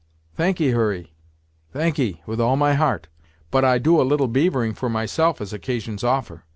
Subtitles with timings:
[0.35, 1.13] "Thank'ee, Hurry;
[1.73, 3.07] thank'ee, with all my heart
[3.51, 6.43] but I do a little beavering for myself as occasions offer.